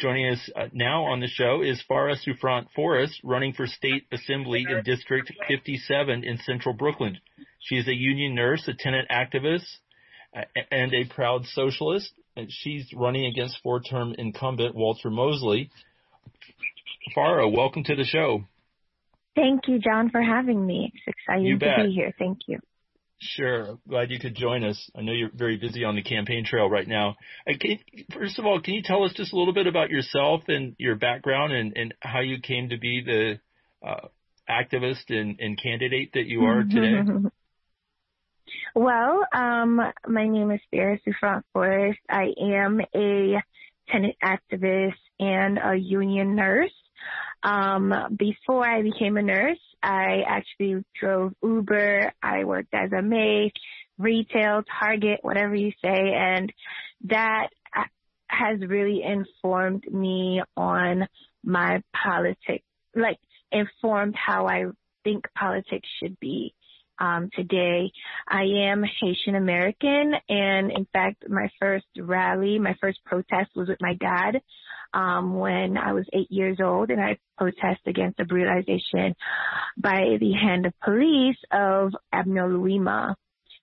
[0.00, 4.64] Joining us uh, now on the show is Phara Souffrant Forrest, running for state assembly
[4.66, 7.18] in District 57 in central Brooklyn.
[7.58, 9.66] She is a union nurse, a tenant activist,
[10.34, 12.12] uh, and a proud socialist.
[12.34, 15.70] And she's running against four-term incumbent Walter Mosley.
[17.14, 18.44] Phara, welcome to the show.
[19.36, 20.92] Thank you, John, for having me.
[20.94, 22.14] It's exciting to be here.
[22.18, 22.58] Thank you.
[23.22, 23.78] Sure.
[23.86, 24.90] Glad you could join us.
[24.96, 27.16] I know you're very busy on the campaign trail right now.
[27.46, 27.78] Can,
[28.14, 30.96] first of all, can you tell us just a little bit about yourself and your
[30.96, 34.08] background and, and how you came to be the uh,
[34.48, 37.02] activist and, and candidate that you are today?
[38.74, 41.98] well, um, my name is Phara Souffrant Forrest.
[42.08, 43.42] I am a
[43.90, 46.72] tenant activist and a union nurse.
[47.42, 52.12] Um, before I became a nurse, I actually drove Uber.
[52.22, 53.52] I worked as a maid,
[53.98, 56.12] retail, Target, whatever you say.
[56.14, 56.52] And
[57.04, 57.48] that
[58.28, 61.08] has really informed me on
[61.44, 63.18] my politics, like
[63.50, 64.66] informed how I
[65.04, 66.54] think politics should be.
[67.02, 67.92] Um, today.
[68.28, 73.78] I am Haitian American and in fact my first rally, my first protest was with
[73.80, 74.42] my dad
[74.92, 79.14] um, when I was eight years old and I protested against the brutalization
[79.76, 83.14] by the hand of police of Abner Louima.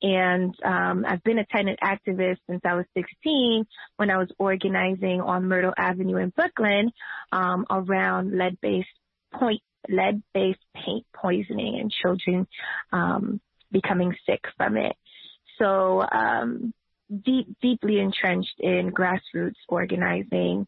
[0.00, 5.20] And um, I've been a tenant activist since I was 16 when I was organizing
[5.20, 6.92] on Myrtle Avenue in Brooklyn
[7.32, 8.86] um, around lead-based
[9.34, 12.46] point lead-based paint poisoning and children
[12.92, 13.40] um,
[13.72, 14.94] becoming sick from it.
[15.58, 16.72] So um,
[17.24, 20.66] deep, deeply entrenched in grassroots organizing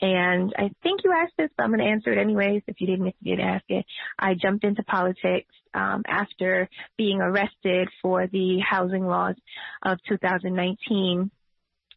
[0.00, 2.62] and I think you asked this, but I'm going to answer it anyways.
[2.66, 3.84] If you didn't, if you didn't ask it,
[4.18, 9.36] I jumped into politics um, after being arrested for the housing laws
[9.82, 11.30] of 2019.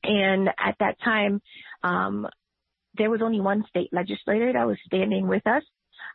[0.03, 1.41] And at that time,
[1.81, 2.27] um,
[2.97, 5.63] there was only one state legislator that was standing with us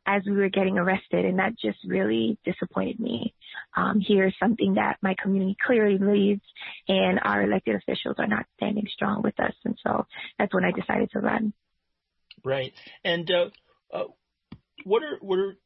[0.07, 3.35] as we were getting arrested, and that just really disappointed me.
[3.77, 6.43] Um, here's something that my community clearly needs,
[6.87, 10.07] and our elected officials are not standing strong with us, and so
[10.39, 11.53] that's when I decided to run.
[12.49, 12.73] Right.
[13.05, 13.51] And uh,
[13.95, 14.05] uh,
[14.85, 15.59] what are what are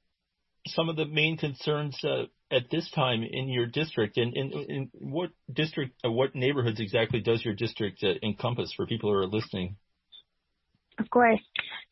[0.67, 5.31] some of the main concerns uh, at this time in your district, and in, what
[5.53, 9.77] district, what neighborhoods exactly does your district encompass for people who are listening?
[10.99, 11.41] Of course.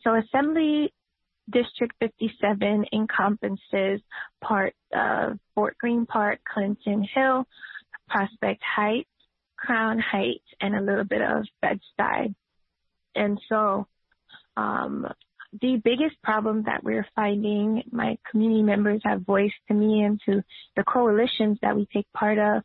[0.03, 0.93] So Assembly
[1.49, 4.01] District 57 encompasses
[4.43, 7.47] part of Fort Greene Park, Clinton Hill,
[8.09, 9.09] Prospect Heights,
[9.57, 12.35] Crown Heights, and a little bit of Bed-Stuy.
[13.15, 13.87] And so
[14.57, 15.07] um,
[15.61, 20.43] the biggest problem that we're finding, my community members have voiced to me and to
[20.77, 22.63] the coalitions that we take part of,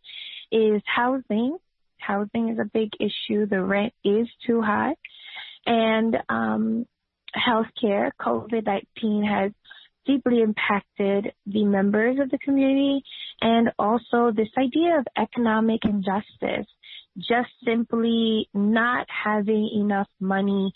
[0.52, 1.58] is housing.
[1.98, 3.48] Housing is a big issue.
[3.48, 4.96] The rent is too high.
[5.66, 6.86] And um,
[7.36, 9.52] healthcare, COVID-19 has
[10.06, 13.04] deeply impacted the members of the community
[13.42, 16.68] and also this idea of economic injustice
[17.18, 20.72] just simply not having enough money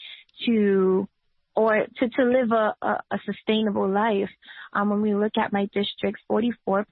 [0.45, 1.07] to
[1.55, 4.29] or to, to live a, a, a sustainable life.
[4.72, 6.85] Um, when we look at my district, 44%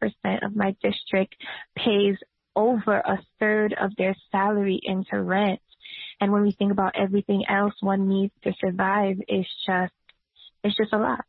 [0.44, 1.35] of my district
[1.75, 2.18] pays
[2.56, 5.62] over a third of their salary into rent.
[6.19, 9.94] And when we think about everything else one needs to survive, it's just,
[10.64, 11.24] it's just a lot.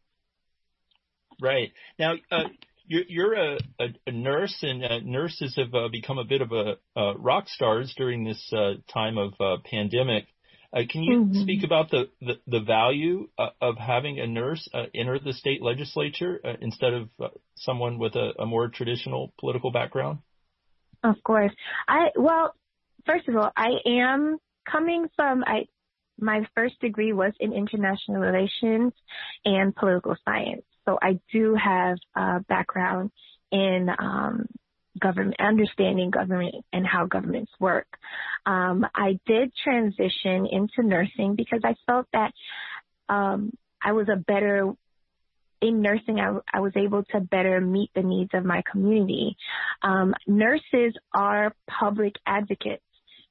[1.41, 1.71] Right.
[1.99, 2.45] Now, uh,
[2.87, 6.50] you're, you're a, a, a, nurse, and uh, nurses have uh, become a bit of
[6.53, 10.25] a uh, rock stars during this uh, time of uh, pandemic.
[10.77, 11.43] Uh, can you mm-hmm.
[11.43, 15.62] speak about the, the, the value uh, of having a nurse uh, enter the state
[15.62, 20.19] legislature uh, instead of uh, someone with a, a, more traditional political background?
[21.03, 21.53] Of course.
[21.87, 22.55] I well,
[23.06, 24.37] first of all, I am
[24.71, 25.69] coming from I
[26.19, 28.93] my first degree was in international relations
[29.45, 30.65] and political science.
[30.85, 33.11] So I do have a background
[33.53, 34.47] in um,
[35.01, 37.87] government, understanding government and how governments work.
[38.47, 42.33] Um, I did transition into nursing because I felt that
[43.09, 43.53] um,
[43.83, 44.73] I was a better
[45.61, 49.37] in nursing, I, I, was able to better meet the needs of my community.
[49.83, 52.85] Um, nurses are public advocates.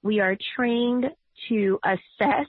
[0.04, 1.06] We are trained
[1.50, 2.48] to assess,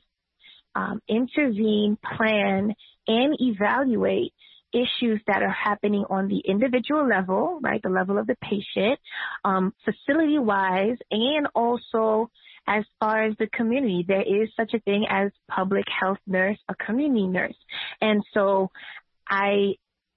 [0.75, 2.75] um, intervene, plan,
[3.06, 4.35] and evaluate
[4.73, 8.99] issues that are happening on the individual level, right, the level of the patient,
[9.44, 12.31] um, facility wise, and also
[12.67, 14.05] as far as the community.
[14.06, 17.56] There is such a thing as public health nurse, a community nurse.
[18.00, 18.70] And so
[19.29, 19.75] I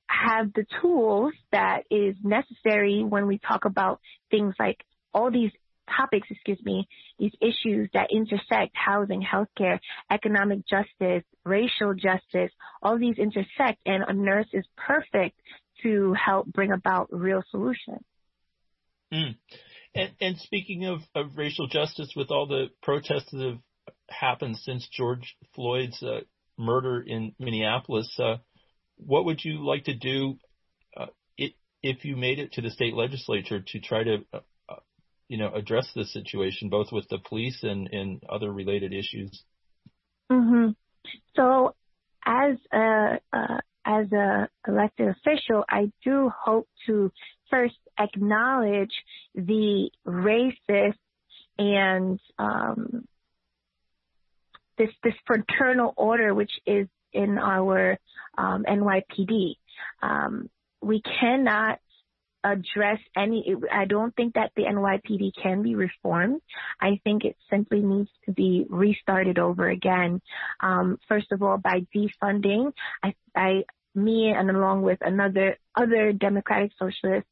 [0.08, 4.78] have the tools that is necessary when we talk about things like
[5.14, 5.52] all these
[5.90, 6.88] topics, excuse me,
[7.20, 9.80] these issues that intersect housing, healthcare,
[10.12, 12.52] economic justice, racial justice,
[12.82, 15.40] all these intersect and a nurse is perfect
[15.84, 18.04] to help bring about real solutions.
[19.14, 19.36] Mm.
[19.94, 23.60] And, and, speaking of, of, racial justice, with all the protests that have
[24.10, 26.22] happened since George Floyd's uh,
[26.58, 28.38] murder in Minneapolis, uh,
[28.96, 30.38] what would you like to do
[30.96, 31.08] uh,
[31.84, 34.40] if you made it to the state legislature to try to uh,
[35.32, 39.44] you know, address this situation, both with the police and, and other related issues?
[40.30, 40.72] Mm-hmm.
[41.38, 41.74] So,
[42.26, 47.14] as a uh, as a elected official, I do hope to
[47.50, 48.92] first acknowledge
[49.34, 51.00] the racist
[51.58, 53.08] and um,
[54.78, 57.98] this this fraternal order which is in our
[58.38, 59.56] um, NYPD.
[60.04, 60.50] Um,
[60.82, 61.80] we cannot
[62.44, 66.42] address any, I don't think that the NYPD can be reformed.
[66.80, 70.22] I think it simply needs to be restarted over again.
[70.60, 72.74] Um, first of all, by defunding,
[73.04, 77.30] I, I, me and along with another, other Democratic Socialists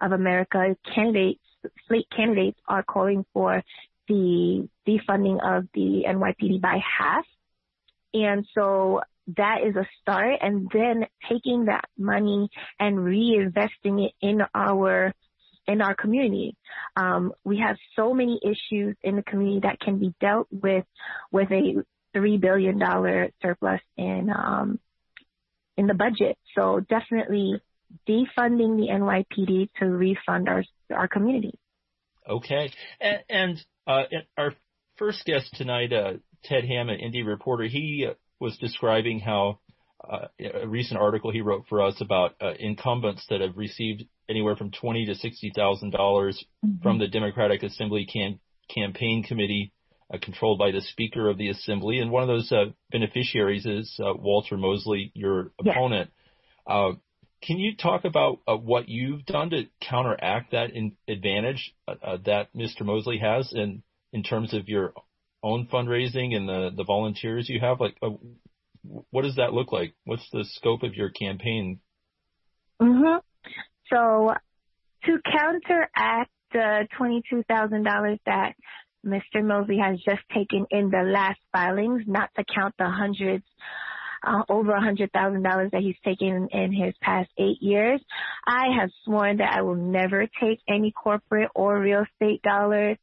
[0.00, 1.40] of America candidates,
[1.88, 3.62] slate candidates are calling for
[4.08, 7.24] the defunding of the NYPD by half.
[8.14, 9.00] And so
[9.36, 15.12] that is a start and then taking that money and reinvesting it in our
[15.66, 16.56] in our community.
[16.96, 20.84] Um, we have so many issues in the community that can be dealt with
[21.30, 24.80] with a three billion dollar surplus in um,
[25.76, 26.36] in the budget.
[26.56, 27.60] So definitely
[28.08, 31.58] defunding the NYPD to refund our our community.
[32.28, 34.02] Okay, and, and uh,
[34.38, 34.54] our
[34.96, 36.14] first guest tonight, uh,
[36.44, 38.08] Ted Hammond, indie reporter, he
[38.42, 39.60] was describing how
[40.06, 40.26] uh,
[40.62, 44.70] a recent article he wrote for us about uh, incumbents that have received anywhere from
[44.70, 46.82] twenty to sixty thousand dollars mm-hmm.
[46.82, 49.72] from the Democratic Assembly can- campaign committee,
[50.12, 53.98] uh, controlled by the Speaker of the Assembly, and one of those uh, beneficiaries is
[54.04, 56.10] uh, Walter Mosley, your opponent.
[56.66, 56.92] Uh,
[57.42, 62.84] can you talk about what you've done to counteract that in advantage that Mr.
[62.84, 64.92] Mosley has in in terms of your
[65.42, 67.80] own fundraising and the the volunteers you have?
[67.80, 68.10] Like, uh,
[69.10, 69.94] what does that look like?
[70.04, 71.80] What's the scope of your campaign?
[72.80, 73.20] Mhm.
[73.90, 74.34] So,
[75.04, 78.54] to counteract the twenty-two thousand dollars that
[79.04, 79.44] Mr.
[79.44, 83.44] Mosley has just taken in the last filings, not to count the hundreds
[84.24, 88.00] uh, over hundred thousand dollars that he's taken in his past eight years.
[88.46, 92.98] I have sworn that I will never take any corporate or real estate dollars.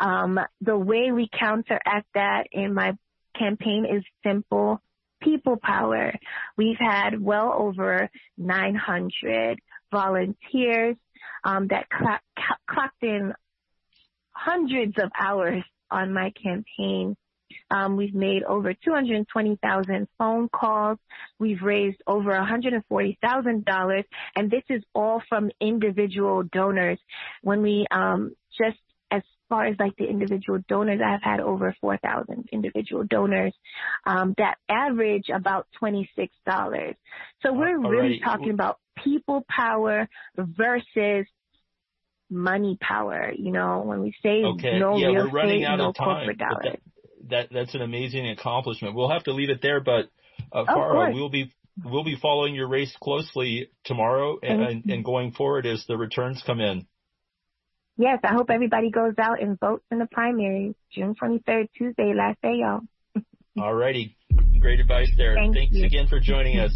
[0.00, 2.92] Um, the way we counteract that in my
[3.38, 4.80] campaign is simple.
[5.22, 6.12] People power.
[6.56, 9.58] We've had well over 900
[9.90, 10.96] volunteers
[11.44, 13.32] um, that clocked in
[14.32, 17.16] hundreds of hours on my campaign
[17.70, 20.98] um, we've made over 220,000 phone calls.
[21.38, 24.04] We've raised over $140,000,
[24.36, 26.98] and this is all from individual donors.
[27.42, 28.78] When we um, just
[29.10, 33.54] as far as like the individual donors, I've had over 4,000 individual donors
[34.06, 36.08] um, that average about $26.
[37.42, 41.26] So we're really talking about people power versus
[42.30, 43.32] money power.
[43.36, 44.78] You know, when we say okay.
[44.78, 46.93] no yeah, real estate, no corporate dollars that
[47.28, 48.94] that's an amazing accomplishment.
[48.94, 50.10] We'll have to leave it there, but
[50.52, 51.52] uh, Phara, we'll be
[51.84, 56.42] we'll be following your race closely tomorrow and, and and going forward as the returns
[56.46, 56.86] come in.
[57.96, 62.42] Yes, I hope everybody goes out and votes in the primaries, June 23rd, Tuesday, last
[62.42, 62.80] day, y'all.
[63.60, 64.16] All righty.
[64.58, 65.34] Great advice there.
[65.34, 65.84] Thank Thanks you.
[65.84, 66.72] again for joining us.